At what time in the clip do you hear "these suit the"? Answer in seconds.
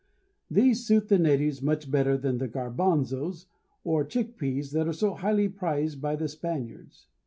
0.49-1.19